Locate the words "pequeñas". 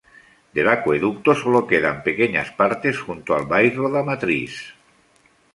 2.07-2.49